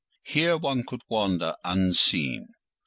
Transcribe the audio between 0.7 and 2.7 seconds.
could wander unseen.